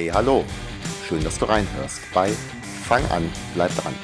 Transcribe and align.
Hey, 0.00 0.08
hallo. 0.14 0.46
Schön, 1.06 1.22
dass 1.22 1.38
du 1.38 1.44
reinhörst 1.44 2.00
bei 2.14 2.32
Fang 2.88 3.04
an, 3.10 3.30
bleib 3.52 3.70
dran. 3.76 3.94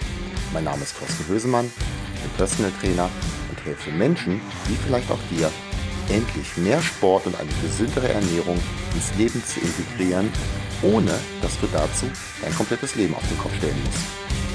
Mein 0.52 0.64
Name 0.64 0.82
ist 0.82 0.94
Thorsten 0.98 1.26
Hösemann, 1.26 1.72
bin 2.20 2.30
Personal 2.36 2.70
Trainer 2.78 3.08
und 3.48 3.64
helfe 3.64 3.90
Menschen, 3.92 4.42
wie 4.66 4.74
vielleicht 4.74 5.10
auch 5.10 5.18
dir, 5.30 5.50
endlich 6.10 6.54
mehr 6.58 6.82
Sport 6.82 7.24
und 7.24 7.40
eine 7.40 7.48
gesündere 7.62 8.10
Ernährung 8.10 8.60
ins 8.92 9.14
Leben 9.16 9.42
zu 9.42 9.58
integrieren, 9.58 10.30
ohne 10.82 11.12
dass 11.40 11.58
du 11.60 11.66
dazu 11.72 12.04
dein 12.42 12.54
komplettes 12.54 12.94
Leben 12.94 13.14
auf 13.14 13.26
den 13.30 13.38
Kopf 13.38 13.56
stellen 13.56 13.82
musst. 13.82 14.45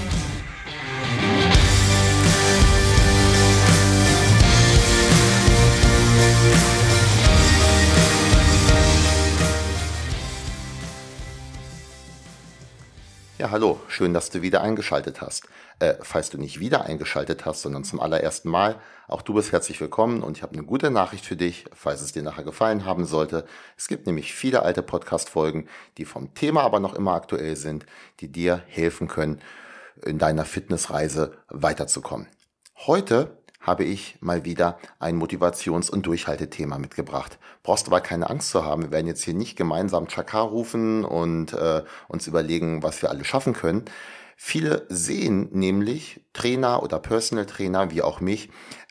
Ja, 13.41 13.49
hallo, 13.49 13.79
schön, 13.87 14.13
dass 14.13 14.29
du 14.29 14.43
wieder 14.43 14.61
eingeschaltet 14.61 15.19
hast. 15.19 15.47
Äh, 15.79 15.95
falls 16.01 16.29
du 16.29 16.37
nicht 16.37 16.59
wieder 16.59 16.85
eingeschaltet 16.85 17.43
hast, 17.43 17.63
sondern 17.63 17.83
zum 17.83 17.99
allerersten 17.99 18.49
Mal, 18.49 18.79
auch 19.07 19.23
du 19.23 19.33
bist 19.33 19.51
herzlich 19.51 19.81
willkommen 19.81 20.21
und 20.21 20.37
ich 20.37 20.43
habe 20.43 20.53
eine 20.53 20.61
gute 20.61 20.91
Nachricht 20.91 21.25
für 21.25 21.35
dich, 21.35 21.65
falls 21.73 22.01
es 22.01 22.11
dir 22.11 22.21
nachher 22.21 22.43
gefallen 22.43 22.85
haben 22.85 23.03
sollte. 23.03 23.45
Es 23.77 23.87
gibt 23.87 24.05
nämlich 24.05 24.35
viele 24.35 24.61
alte 24.61 24.83
Podcast-Folgen, 24.83 25.67
die 25.97 26.05
vom 26.05 26.35
Thema 26.35 26.61
aber 26.61 26.79
noch 26.79 26.93
immer 26.93 27.13
aktuell 27.15 27.55
sind, 27.55 27.87
die 28.19 28.31
dir 28.31 28.61
helfen 28.67 29.07
können, 29.07 29.41
in 30.05 30.19
deiner 30.19 30.45
Fitnessreise 30.45 31.35
weiterzukommen. 31.47 32.27
Heute 32.85 33.40
habe 33.61 33.83
ich 33.83 34.17
mal 34.21 34.43
wieder 34.43 34.79
ein 34.99 35.17
Motivations- 35.17 35.89
und 35.89 36.05
Durchhaltethema 36.05 36.77
mitgebracht. 36.79 37.37
Brauchst 37.63 37.87
aber 37.87 38.01
keine 38.01 38.29
Angst 38.29 38.49
zu 38.49 38.65
haben. 38.65 38.83
Wir 38.83 38.91
werden 38.91 39.07
jetzt 39.07 39.23
hier 39.23 39.35
nicht 39.35 39.55
gemeinsam 39.55 40.09
Chakar 40.09 40.45
rufen 40.45 41.05
und 41.05 41.53
äh, 41.53 41.83
uns 42.07 42.27
überlegen, 42.27 42.83
was 42.83 43.01
wir 43.01 43.09
alle 43.09 43.23
schaffen 43.23 43.53
können. 43.53 43.85
Viele 44.35 44.87
sehen 44.89 45.49
nämlich 45.51 46.25
Trainer 46.33 46.81
oder 46.81 46.97
Personal 46.97 47.45
Trainer, 47.45 47.91
wie 47.91 48.01
auch 48.01 48.19
mich, 48.19 48.49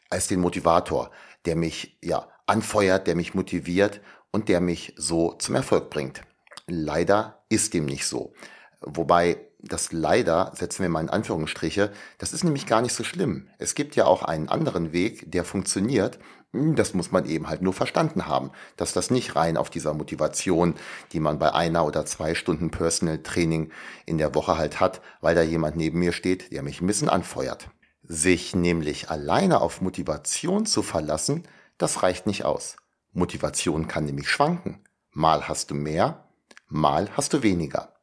als 0.08 0.28
den 0.28 0.40
Motivator, 0.40 1.10
der 1.44 1.56
mich 1.56 1.98
ja 2.02 2.28
anfeuert, 2.46 3.08
der 3.08 3.16
mich 3.16 3.34
motiviert 3.34 4.00
und 4.30 4.48
der 4.48 4.60
mich 4.60 4.94
so 4.96 5.32
zum 5.34 5.56
Erfolg 5.56 5.90
bringt. 5.90 6.22
Leider 6.66 7.42
ist 7.48 7.74
dem 7.74 7.86
nicht 7.86 8.06
so. 8.06 8.32
Wobei 8.80 9.49
das 9.62 9.92
leider, 9.92 10.52
setzen 10.54 10.82
wir 10.82 10.88
mal 10.88 11.02
in 11.02 11.10
Anführungsstriche, 11.10 11.92
das 12.18 12.32
ist 12.32 12.44
nämlich 12.44 12.66
gar 12.66 12.82
nicht 12.82 12.94
so 12.94 13.04
schlimm. 13.04 13.48
Es 13.58 13.74
gibt 13.74 13.96
ja 13.96 14.06
auch 14.06 14.22
einen 14.22 14.48
anderen 14.48 14.92
Weg, 14.92 15.30
der 15.30 15.44
funktioniert. 15.44 16.18
Hm, 16.52 16.76
das 16.76 16.94
muss 16.94 17.12
man 17.12 17.26
eben 17.26 17.48
halt 17.48 17.62
nur 17.62 17.72
verstanden 17.72 18.26
haben, 18.26 18.50
dass 18.76 18.92
das 18.92 19.10
nicht 19.10 19.36
rein 19.36 19.56
auf 19.56 19.70
dieser 19.70 19.94
Motivation, 19.94 20.74
die 21.12 21.20
man 21.20 21.38
bei 21.38 21.54
einer 21.54 21.84
oder 21.84 22.06
zwei 22.06 22.34
Stunden 22.34 22.70
Personal 22.70 23.18
Training 23.22 23.70
in 24.06 24.18
der 24.18 24.34
Woche 24.34 24.58
halt 24.58 24.80
hat, 24.80 25.00
weil 25.20 25.34
da 25.34 25.42
jemand 25.42 25.76
neben 25.76 25.98
mir 25.98 26.12
steht, 26.12 26.52
der 26.52 26.62
mich 26.62 26.80
ein 26.80 26.86
bisschen 26.86 27.08
anfeuert. 27.08 27.68
Sich 28.02 28.56
nämlich 28.56 29.10
alleine 29.10 29.60
auf 29.60 29.80
Motivation 29.80 30.66
zu 30.66 30.82
verlassen, 30.82 31.44
das 31.78 32.02
reicht 32.02 32.26
nicht 32.26 32.44
aus. 32.44 32.76
Motivation 33.12 33.88
kann 33.88 34.04
nämlich 34.04 34.28
schwanken. 34.28 34.84
Mal 35.12 35.48
hast 35.48 35.70
du 35.70 35.74
mehr, 35.74 36.28
mal 36.68 37.08
hast 37.16 37.32
du 37.32 37.42
weniger. 37.42 37.99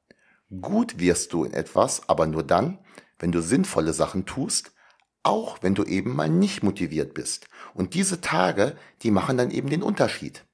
Gut 0.50 1.00
wirst 1.00 1.34
du 1.34 1.44
in 1.44 1.54
etwas, 1.54 2.08
aber 2.08 2.26
nur 2.26 2.44
dann, 2.44 2.80
wenn 3.20 3.32
du 3.32 3.42
sinnvolle 3.42 3.94
Sachen 3.94 4.26
tust, 4.26 4.72
auch 5.24 5.58
wenn 5.62 5.76
du 5.76 5.84
eben 5.84 6.16
mal 6.16 6.30
nicht 6.30 6.64
motiviert 6.64 7.14
bist. 7.14 7.48
Und 7.74 7.94
diese 7.94 8.22
Tage, 8.22 8.78
die 9.02 9.12
machen 9.12 9.38
dann 9.38 9.52
eben 9.52 9.70
den 9.70 9.84
Unterschied. 9.84 10.46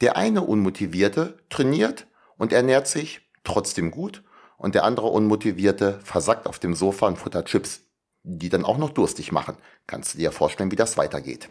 Der 0.00 0.16
eine 0.16 0.42
Unmotivierte 0.42 1.38
trainiert 1.48 2.08
und 2.36 2.52
ernährt 2.52 2.88
sich 2.88 3.30
trotzdem 3.44 3.92
gut 3.92 4.24
und 4.56 4.74
der 4.74 4.82
andere 4.82 5.06
Unmotivierte 5.06 6.00
versackt 6.02 6.48
auf 6.48 6.58
dem 6.58 6.74
Sofa 6.74 7.06
und 7.06 7.18
futtert 7.18 7.46
Chips, 7.46 7.82
die 8.24 8.48
dann 8.48 8.64
auch 8.64 8.78
noch 8.78 8.90
durstig 8.90 9.30
machen. 9.30 9.56
Kannst 9.86 10.14
du 10.14 10.18
dir 10.18 10.32
vorstellen, 10.32 10.72
wie 10.72 10.76
das 10.76 10.96
weitergeht. 10.96 11.50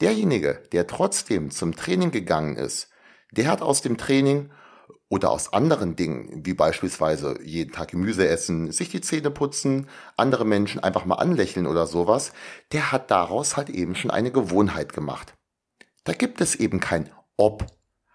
Derjenige, 0.00 0.62
der 0.72 0.88
trotzdem 0.88 1.52
zum 1.52 1.76
Training 1.76 2.10
gegangen 2.10 2.56
ist, 2.56 2.88
der 3.30 3.46
hat 3.46 3.62
aus 3.62 3.80
dem 3.80 3.96
Training 3.96 4.50
oder 5.08 5.30
aus 5.30 5.52
anderen 5.52 5.96
Dingen, 5.96 6.44
wie 6.44 6.54
beispielsweise 6.54 7.38
jeden 7.42 7.72
Tag 7.72 7.92
Gemüse 7.92 8.26
essen, 8.26 8.72
sich 8.72 8.88
die 8.88 9.00
Zähne 9.00 9.30
putzen, 9.30 9.88
andere 10.16 10.44
Menschen 10.44 10.82
einfach 10.82 11.04
mal 11.04 11.16
anlächeln 11.16 11.66
oder 11.66 11.86
sowas, 11.86 12.32
der 12.72 12.90
hat 12.90 13.10
daraus 13.10 13.56
halt 13.56 13.70
eben 13.70 13.94
schon 13.94 14.10
eine 14.10 14.32
Gewohnheit 14.32 14.92
gemacht. 14.92 15.34
Da 16.04 16.12
gibt 16.12 16.40
es 16.40 16.54
eben 16.54 16.80
kein 16.80 17.10
Ob. 17.36 17.66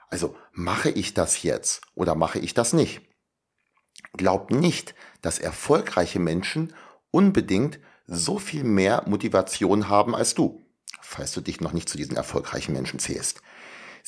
Also 0.09 0.35
mache 0.51 0.89
ich 0.89 1.13
das 1.13 1.43
jetzt 1.43 1.81
oder 1.95 2.15
mache 2.15 2.39
ich 2.39 2.53
das 2.53 2.73
nicht. 2.73 3.01
Glaub 4.13 4.51
nicht, 4.51 4.95
dass 5.21 5.39
erfolgreiche 5.39 6.19
Menschen 6.19 6.73
unbedingt 7.11 7.79
so 8.07 8.39
viel 8.39 8.63
mehr 8.63 9.03
Motivation 9.05 9.87
haben 9.87 10.15
als 10.15 10.33
du, 10.33 10.61
falls 11.01 11.31
du 11.31 11.41
dich 11.41 11.61
noch 11.61 11.73
nicht 11.73 11.89
zu 11.89 11.97
diesen 11.97 12.15
erfolgreichen 12.15 12.73
Menschen 12.73 12.99
zählst. 12.99 13.41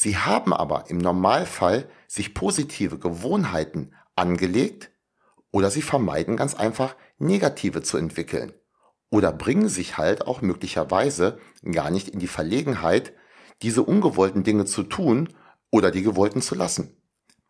Sie 0.04 0.18
haben 0.18 0.52
aber 0.52 0.90
im 0.90 0.98
Normalfall 0.98 1.88
sich 2.08 2.34
positive 2.34 2.98
Gewohnheiten 2.98 3.94
angelegt 4.16 4.90
oder 5.52 5.70
sie 5.70 5.84
vermeiden 5.84 6.38
ganz 6.38 6.56
einfach 6.56 6.96
negative 7.20 7.84
zu 7.84 7.98
entwickeln 7.98 8.52
oder 9.12 9.32
bringen 9.32 9.70
sich 9.70 10.00
halt 10.00 10.26
auch 10.26 10.42
möglicherweise 10.42 11.38
gar 11.72 11.92
nicht 11.92 12.08
in 12.08 12.18
die 12.18 12.26
Verlegenheit, 12.26 13.14
diese 13.62 13.84
ungewollten 13.84 14.44
Dinge 14.44 14.66
zu 14.66 14.82
tun 14.82 15.30
oder 15.70 15.92
die 15.92 16.02
gewollten 16.02 16.42
zu 16.42 16.56
lassen. 16.56 17.00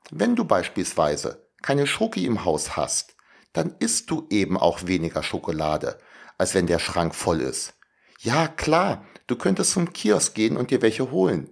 Wenn 0.09 0.35
du 0.35 0.44
beispielsweise 0.44 1.47
keine 1.62 1.88
Schoki 1.88 2.25
im 2.25 2.44
Haus 2.44 2.75
hast, 2.75 3.16
dann 3.53 3.78
isst 3.79 4.12
du 4.12 4.28
eben 4.29 4.57
auch 4.57 4.88
weniger 4.88 5.23
Schokolade, 5.23 6.00
als 6.38 6.53
wenn 6.53 6.68
der 6.68 6.79
Schrank 6.79 7.16
voll 7.16 7.39
ist. 7.39 7.75
Ja, 8.19 8.50
klar, 8.50 9.06
du 9.28 9.38
könntest 9.38 9.72
zum 9.72 9.94
Kiosk 9.94 10.35
gehen 10.35 10.57
und 10.57 10.69
dir 10.69 10.81
welche 10.81 11.12
holen. 11.12 11.50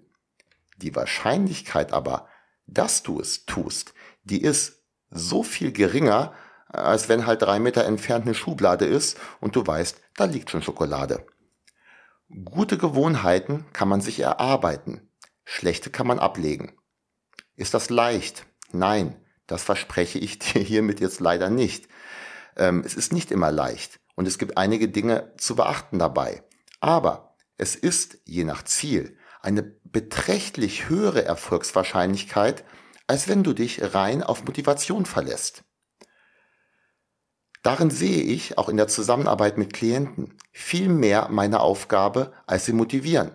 Die 0.82 0.96
Wahrscheinlichkeit 0.96 1.92
aber, 1.92 2.28
dass 2.66 3.04
du 3.04 3.20
es 3.20 3.46
tust, 3.46 3.94
die 4.24 4.42
ist 4.42 4.84
so 5.10 5.44
viel 5.44 5.74
geringer, 5.74 6.34
als 6.70 7.10
wenn 7.10 7.26
halt 7.26 7.42
drei 7.42 7.60
Meter 7.60 7.84
entfernt 7.84 8.26
eine 8.26 8.36
Schublade 8.36 8.86
ist 8.86 9.18
und 9.42 9.56
du 9.56 9.66
weißt, 9.66 10.00
da 10.16 10.26
liegt 10.26 10.50
schon 10.50 10.62
Schokolade. 10.62 11.26
Gute 12.46 12.78
Gewohnheiten 12.78 13.66
kann 13.74 13.90
man 13.90 14.00
sich 14.00 14.20
erarbeiten, 14.22 15.12
schlechte 15.44 15.90
kann 15.90 16.08
man 16.08 16.20
ablegen. 16.20 16.78
Ist 17.56 17.74
das 17.74 17.90
leicht? 17.90 18.46
Nein, 18.72 19.20
das 19.48 19.64
verspreche 19.64 20.20
ich 20.20 20.40
dir 20.40 20.62
hiermit 20.62 21.02
jetzt 21.02 21.20
leider 21.20 21.50
nicht. 21.50 21.90
Ähm, 22.56 22.84
es 22.86 22.96
ist 22.96 23.12
nicht 23.12 23.32
immer 23.32 23.52
leicht 23.52 24.00
und 24.16 24.28
es 24.28 24.38
gibt 24.38 24.58
einige 24.58 24.88
Dinge 24.88 25.34
zu 25.38 25.58
beachten 25.58 26.00
dabei. 26.00 26.44
Aber 26.80 27.36
es 27.58 27.76
ist 27.76 28.20
je 28.24 28.46
nach 28.46 28.64
Ziel 28.64 29.18
eine 29.42 29.64
beträchtlich 29.64 30.90
höhere 30.90 31.24
Erfolgswahrscheinlichkeit, 31.24 32.64
als 33.08 33.28
wenn 33.28 33.44
du 33.44 33.54
dich 33.54 33.94
rein 33.94 34.22
auf 34.22 34.46
Motivation 34.46 35.06
verlässt. 35.06 35.64
Darin 37.64 37.90
sehe 37.90 38.22
ich 38.22 38.58
auch 38.58 38.70
in 38.70 38.78
der 38.78 38.88
Zusammenarbeit 38.88 39.58
mit 39.58 39.74
Klienten 39.74 40.38
viel 40.52 40.90
mehr 40.90 41.28
meine 41.30 41.60
Aufgabe, 41.60 42.34
als 42.46 42.66
sie 42.66 42.74
motivieren. 42.74 43.32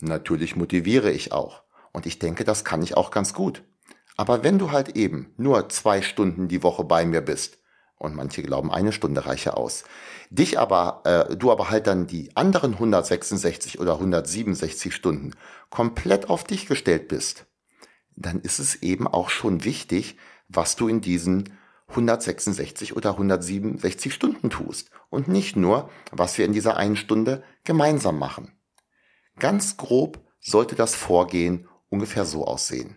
Natürlich 0.00 0.56
motiviere 0.56 1.10
ich 1.10 1.32
auch. 1.32 1.62
Und 1.92 2.06
ich 2.06 2.18
denke, 2.18 2.44
das 2.44 2.64
kann 2.64 2.82
ich 2.82 2.96
auch 2.96 3.10
ganz 3.10 3.32
gut. 3.32 3.64
Aber 4.16 4.44
wenn 4.44 4.58
du 4.58 4.70
halt 4.70 4.96
eben 4.96 5.32
nur 5.36 5.68
zwei 5.68 6.02
Stunden 6.02 6.48
die 6.48 6.62
Woche 6.62 6.84
bei 6.84 7.04
mir 7.06 7.22
bist, 7.22 7.58
und 7.98 8.14
manche 8.14 8.42
glauben, 8.42 8.70
eine 8.70 8.92
Stunde 8.92 9.26
reiche 9.26 9.56
aus. 9.56 9.84
Dich 10.30 10.58
aber, 10.58 11.02
äh, 11.04 11.36
du 11.36 11.50
aber 11.50 11.70
halt 11.70 11.86
dann 11.86 12.06
die 12.06 12.36
anderen 12.36 12.74
166 12.74 13.80
oder 13.80 13.94
167 13.94 14.94
Stunden 14.94 15.32
komplett 15.70 16.28
auf 16.28 16.44
dich 16.44 16.66
gestellt 16.66 17.08
bist, 17.08 17.46
dann 18.16 18.40
ist 18.40 18.58
es 18.58 18.82
eben 18.82 19.06
auch 19.06 19.30
schon 19.30 19.64
wichtig, 19.64 20.16
was 20.48 20.76
du 20.76 20.88
in 20.88 21.00
diesen 21.00 21.52
166 21.88 22.96
oder 22.96 23.12
167 23.12 24.12
Stunden 24.12 24.50
tust 24.50 24.90
und 25.08 25.28
nicht 25.28 25.56
nur, 25.56 25.88
was 26.10 26.36
wir 26.36 26.44
in 26.44 26.52
dieser 26.52 26.76
einen 26.76 26.96
Stunde 26.96 27.42
gemeinsam 27.64 28.18
machen. 28.18 28.52
Ganz 29.38 29.76
grob 29.76 30.20
sollte 30.40 30.74
das 30.74 30.94
Vorgehen 30.94 31.68
ungefähr 31.88 32.24
so 32.24 32.44
aussehen. 32.44 32.96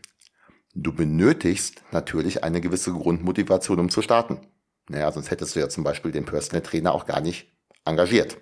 Du 0.73 0.93
benötigst 0.93 1.83
natürlich 1.91 2.43
eine 2.43 2.61
gewisse 2.61 2.93
Grundmotivation, 2.93 3.79
um 3.79 3.89
zu 3.89 4.01
starten. 4.01 4.39
Naja, 4.89 5.11
sonst 5.11 5.31
hättest 5.31 5.55
du 5.55 5.59
ja 5.59 5.69
zum 5.69 5.83
Beispiel 5.83 6.11
den 6.11 6.25
Personal 6.25 6.61
Trainer 6.61 6.93
auch 6.93 7.05
gar 7.05 7.21
nicht 7.21 7.51
engagiert. 7.85 8.37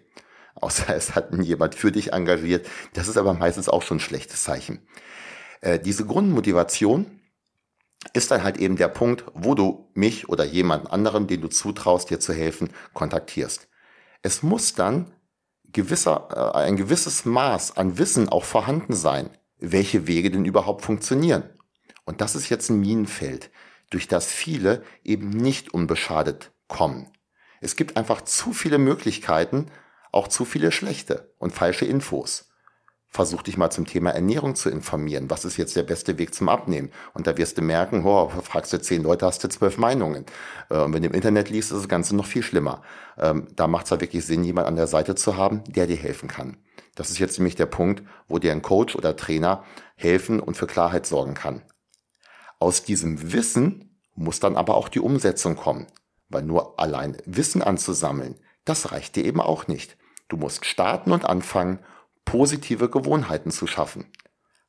Außer 0.55 0.89
es 0.95 1.15
hat 1.15 1.33
jemand 1.43 1.75
für 1.75 1.91
dich 1.91 2.13
engagiert. 2.13 2.67
Das 2.93 3.07
ist 3.07 3.17
aber 3.17 3.33
meistens 3.33 3.69
auch 3.69 3.83
schon 3.83 3.97
ein 3.97 4.01
schlechtes 4.01 4.43
Zeichen. 4.43 4.87
Äh, 5.61 5.79
diese 5.79 6.05
Grundmotivation 6.05 7.19
ist 8.13 8.31
dann 8.31 8.43
halt 8.43 8.57
eben 8.57 8.77
der 8.77 8.87
Punkt, 8.87 9.25
wo 9.33 9.53
du 9.55 9.89
mich 9.93 10.29
oder 10.29 10.45
jemand 10.45 10.91
anderen, 10.91 11.27
den 11.27 11.41
du 11.41 11.47
zutraust, 11.49 12.09
dir 12.09 12.19
zu 12.19 12.33
helfen, 12.33 12.69
kontaktierst. 12.93 13.67
Es 14.21 14.43
muss 14.43 14.73
dann 14.73 15.13
gewisser, 15.71 16.53
äh, 16.55 16.57
ein 16.57 16.77
gewisses 16.77 17.25
Maß 17.25 17.75
an 17.77 17.97
Wissen 17.97 18.29
auch 18.29 18.45
vorhanden 18.45 18.93
sein, 18.93 19.29
welche 19.59 20.07
Wege 20.07 20.31
denn 20.31 20.45
überhaupt 20.45 20.83
funktionieren. 20.83 21.43
Und 22.05 22.21
das 22.21 22.35
ist 22.35 22.49
jetzt 22.49 22.69
ein 22.69 22.79
Minenfeld. 22.79 23.51
Durch 23.89 24.07
das 24.07 24.31
viele 24.31 24.83
eben 25.03 25.29
nicht 25.29 25.73
unbeschadet 25.73 26.51
kommen. 26.67 27.11
Es 27.61 27.75
gibt 27.75 27.97
einfach 27.97 28.21
zu 28.21 28.53
viele 28.53 28.77
Möglichkeiten, 28.77 29.67
auch 30.11 30.27
zu 30.27 30.45
viele 30.45 30.71
schlechte 30.71 31.33
und 31.37 31.53
falsche 31.53 31.85
Infos. 31.85 32.49
Versuch 33.09 33.41
dich 33.41 33.57
mal 33.57 33.71
zum 33.71 33.85
Thema 33.87 34.11
Ernährung 34.11 34.55
zu 34.55 34.69
informieren. 34.69 35.29
Was 35.29 35.45
ist 35.45 35.57
jetzt 35.57 35.75
der 35.75 35.83
beste 35.83 36.17
Weg 36.17 36.35
zum 36.35 36.49
Abnehmen? 36.49 36.91
Und 37.13 37.25
da 37.25 37.37
wirst 37.37 37.57
du 37.57 37.61
merken, 37.61 38.05
oh, 38.05 38.29
fragst 38.43 38.73
du 38.73 38.81
zehn 38.81 39.01
Leute, 39.01 39.25
hast 39.25 39.43
du 39.43 39.47
zwölf 39.47 39.77
Meinungen. 39.77 40.25
Äh, 40.69 40.79
und 40.79 40.93
wenn 40.93 41.01
du 41.01 41.09
im 41.09 41.15
Internet 41.15 41.49
liest, 41.49 41.71
ist 41.71 41.79
das 41.79 41.87
Ganze 41.87 42.15
noch 42.15 42.25
viel 42.25 42.43
schlimmer. 42.43 42.81
Ähm, 43.17 43.47
da 43.55 43.67
macht 43.67 43.85
es 43.85 43.91
halt 43.91 44.01
wirklich 44.01 44.25
Sinn, 44.25 44.43
jemand 44.43 44.67
an 44.67 44.75
der 44.75 44.87
Seite 44.87 45.15
zu 45.15 45.37
haben, 45.37 45.63
der 45.67 45.87
dir 45.87 45.95
helfen 45.95 46.27
kann. 46.27 46.57
Das 46.95 47.09
ist 47.09 47.19
jetzt 47.19 47.37
nämlich 47.39 47.55
der 47.55 47.65
Punkt, 47.65 48.03
wo 48.27 48.39
dir 48.39 48.51
ein 48.51 48.61
Coach 48.61 48.95
oder 48.95 49.15
Trainer 49.15 49.63
helfen 49.95 50.39
und 50.39 50.57
für 50.57 50.67
Klarheit 50.67 51.05
sorgen 51.05 51.33
kann. 51.33 51.63
Aus 52.59 52.83
diesem 52.83 53.33
Wissen 53.33 53.99
muss 54.15 54.39
dann 54.39 54.55
aber 54.55 54.75
auch 54.75 54.89
die 54.89 54.99
Umsetzung 54.99 55.55
kommen. 55.55 55.87
Weil 56.29 56.43
nur 56.43 56.79
allein 56.79 57.17
Wissen 57.25 57.61
anzusammeln, 57.61 58.35
das 58.65 58.91
reicht 58.91 59.15
dir 59.15 59.23
eben 59.23 59.39
auch 59.39 59.67
nicht. 59.67 59.97
Du 60.27 60.35
musst 60.37 60.65
starten 60.65 61.11
und 61.11 61.25
anfangen 61.25 61.79
positive 62.25 62.89
Gewohnheiten 62.89 63.51
zu 63.51 63.65
schaffen. 63.67 64.11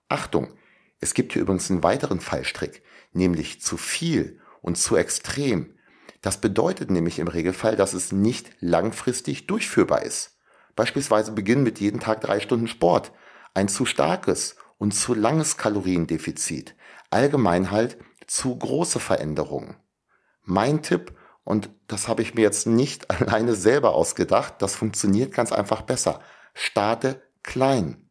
Achtung, 0.08 0.52
es 1.00 1.14
gibt 1.14 1.32
hier 1.32 1.42
übrigens 1.42 1.70
einen 1.70 1.82
weiteren 1.82 2.20
Fallstrick, 2.20 2.82
nämlich 3.12 3.60
zu 3.60 3.76
viel 3.76 4.40
und 4.62 4.78
zu 4.78 4.96
extrem. 4.96 5.74
Das 6.22 6.40
bedeutet 6.40 6.90
nämlich 6.90 7.18
im 7.18 7.28
Regelfall, 7.28 7.74
dass 7.74 7.94
es 7.94 8.12
nicht 8.12 8.50
langfristig 8.60 9.46
durchführbar 9.46 10.02
ist. 10.02 10.38
Beispielsweise 10.76 11.32
beginnen 11.32 11.64
mit 11.64 11.80
jeden 11.80 12.00
Tag 12.00 12.20
drei 12.20 12.38
Stunden 12.38 12.68
Sport. 12.68 13.12
Ein 13.54 13.68
zu 13.68 13.84
starkes 13.84 14.56
und 14.78 14.94
zu 14.94 15.14
langes 15.14 15.56
Kaloriendefizit. 15.56 16.76
Allgemein 17.10 17.70
halt 17.70 17.98
zu 18.26 18.56
große 18.56 19.00
Veränderungen. 19.00 19.76
Mein 20.44 20.82
Tipp, 20.82 21.14
und 21.44 21.70
das 21.86 22.08
habe 22.08 22.22
ich 22.22 22.34
mir 22.34 22.42
jetzt 22.42 22.66
nicht 22.66 23.10
alleine 23.10 23.54
selber 23.54 23.94
ausgedacht, 23.94 24.54
das 24.58 24.74
funktioniert 24.76 25.32
ganz 25.32 25.52
einfach 25.52 25.82
besser. 25.82 26.20
Starte 26.54 27.22
klein. 27.42 28.10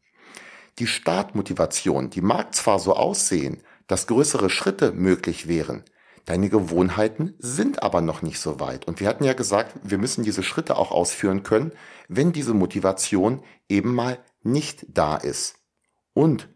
Die 0.79 0.87
Startmotivation, 0.87 2.09
die 2.09 2.21
mag 2.21 2.53
zwar 2.53 2.79
so 2.79 2.95
aussehen, 2.95 3.63
dass 3.87 4.07
größere 4.07 4.49
Schritte 4.49 4.91
möglich 4.91 5.47
wären, 5.47 5.83
deine 6.25 6.49
Gewohnheiten 6.49 7.33
sind 7.39 7.81
aber 7.81 8.01
noch 8.01 8.21
nicht 8.21 8.39
so 8.39 8.59
weit. 8.59 8.85
Und 8.85 8.99
wir 8.99 9.07
hatten 9.07 9.23
ja 9.23 9.33
gesagt, 9.33 9.75
wir 9.83 9.97
müssen 9.97 10.23
diese 10.23 10.43
Schritte 10.43 10.77
auch 10.77 10.91
ausführen 10.91 11.41
können, 11.43 11.71
wenn 12.07 12.33
diese 12.33 12.53
Motivation 12.53 13.43
eben 13.69 13.95
mal 13.95 14.19
nicht 14.43 14.85
da 14.89 15.15
ist. 15.15 15.55
Und 16.13 16.49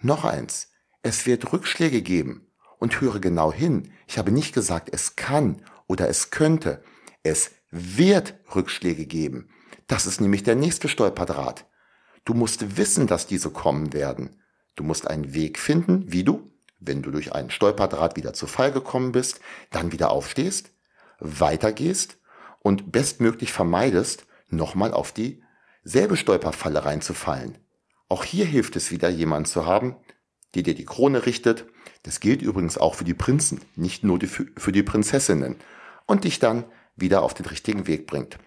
noch 0.00 0.24
eins, 0.24 0.71
es 1.02 1.26
wird 1.26 1.52
Rückschläge 1.52 2.02
geben. 2.02 2.48
Und 2.78 3.00
höre 3.00 3.20
genau 3.20 3.52
hin, 3.52 3.92
ich 4.08 4.18
habe 4.18 4.32
nicht 4.32 4.52
gesagt, 4.52 4.88
es 4.90 5.14
kann 5.14 5.62
oder 5.86 6.08
es 6.08 6.30
könnte. 6.30 6.82
Es 7.22 7.52
wird 7.70 8.34
Rückschläge 8.54 9.06
geben. 9.06 9.50
Das 9.86 10.06
ist 10.06 10.20
nämlich 10.20 10.42
der 10.42 10.56
nächste 10.56 10.88
Stolperdraht. 10.88 11.66
Du 12.24 12.34
musst 12.34 12.76
wissen, 12.76 13.06
dass 13.06 13.26
diese 13.26 13.50
kommen 13.50 13.92
werden. 13.92 14.42
Du 14.74 14.84
musst 14.84 15.06
einen 15.06 15.32
Weg 15.32 15.58
finden, 15.58 16.10
wie 16.10 16.24
du, 16.24 16.50
wenn 16.80 17.02
du 17.02 17.10
durch 17.10 17.32
einen 17.32 17.50
Stolperdraht 17.50 18.16
wieder 18.16 18.32
zu 18.32 18.46
Fall 18.46 18.72
gekommen 18.72 19.12
bist, 19.12 19.40
dann 19.70 19.92
wieder 19.92 20.10
aufstehst, 20.10 20.70
weitergehst 21.20 22.18
und 22.60 22.90
bestmöglich 22.90 23.52
vermeidest, 23.52 24.26
nochmal 24.48 24.92
auf 24.92 25.12
die 25.12 25.42
selbe 25.84 26.16
Stolperfalle 26.16 26.84
reinzufallen. 26.84 27.58
Auch 28.08 28.24
hier 28.24 28.44
hilft 28.44 28.76
es 28.76 28.90
wieder, 28.90 29.08
jemanden 29.08 29.48
zu 29.48 29.66
haben, 29.66 29.96
der 30.54 30.62
dir 30.62 30.74
die 30.74 30.84
Krone 30.84 31.26
richtet. 31.26 31.66
Das 32.02 32.20
gilt 32.20 32.42
übrigens 32.42 32.78
auch 32.78 32.94
für 32.94 33.04
die 33.04 33.14
Prinzen, 33.14 33.60
nicht 33.76 34.04
nur 34.04 34.18
für 34.20 34.72
die 34.72 34.82
Prinzessinnen. 34.82 35.56
Und 36.06 36.24
dich 36.24 36.38
dann 36.38 36.64
wieder 36.96 37.22
auf 37.22 37.34
den 37.34 37.46
richtigen 37.46 37.86
Weg 37.86 38.06
bringt. 38.06 38.38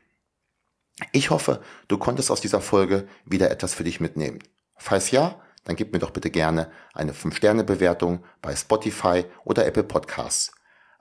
Ich 1.12 1.30
hoffe, 1.30 1.62
du 1.88 1.98
konntest 1.98 2.32
aus 2.32 2.42
dieser 2.42 2.62
Folge 2.62 3.08
wieder 3.26 3.52
etwas 3.52 3.74
für 3.74 3.84
dich 3.84 4.00
mitnehmen. 4.00 4.40
Falls 4.78 5.12
ja, 5.12 5.42
dann 5.66 5.76
gib 5.76 5.94
mir 5.94 6.00
doch 6.00 6.12
bitte 6.12 6.30
gerne 6.30 6.72
eine 6.94 7.12
5-Sterne-Bewertung 7.12 8.24
bei 8.42 8.56
Spotify 8.56 9.26
oder 9.44 9.66
Apple 9.66 9.84
Podcasts. 9.84 10.52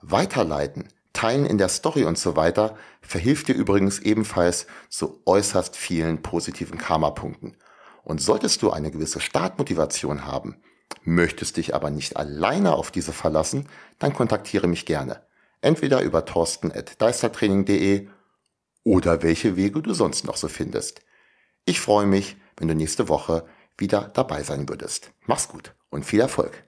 Weiterleiten, 0.01 0.89
teilen 1.13 1.45
in 1.45 1.57
der 1.57 1.69
Story 1.69 2.03
und 2.03 2.17
so 2.17 2.35
weiter 2.35 2.75
verhilft 3.01 3.47
dir 3.47 3.55
übrigens 3.55 3.99
ebenfalls 3.99 4.67
zu 4.89 5.21
äußerst 5.25 5.75
vielen 5.75 6.21
positiven 6.21 6.77
Karma-Punkten. 6.77 7.55
Und 8.03 8.21
solltest 8.21 8.61
du 8.61 8.71
eine 8.71 8.91
gewisse 8.91 9.19
Startmotivation 9.19 10.25
haben, 10.25 10.61
möchtest 11.03 11.57
dich 11.57 11.75
aber 11.75 11.89
nicht 11.89 12.17
alleine 12.17 12.73
auf 12.73 12.91
diese 12.91 13.13
verlassen, 13.13 13.67
dann 13.99 14.13
kontaktiere 14.13 14.67
mich 14.67 14.85
gerne. 14.85 15.25
Entweder 15.61 16.01
über 16.01 16.25
torsten.deistertraining.de 16.25 18.07
oder 18.83 19.23
welche 19.23 19.55
Wege 19.55 19.81
du 19.81 19.93
sonst 19.93 20.25
noch 20.25 20.37
so 20.37 20.47
findest. 20.47 21.01
Ich 21.65 21.79
freue 21.79 22.05
mich, 22.05 22.37
wenn 22.57 22.67
du 22.67 22.75
nächste 22.75 23.09
Woche 23.09 23.45
wieder 23.77 24.11
dabei 24.13 24.43
sein 24.43 24.69
würdest. 24.69 25.11
Mach's 25.25 25.47
gut 25.47 25.73
und 25.89 26.05
viel 26.05 26.19
Erfolg. 26.19 26.64